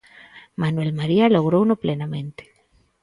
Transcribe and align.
Manuel 0.61 0.93
María 0.99 1.29
logrouno 1.35 1.75
plenamente. 1.83 2.43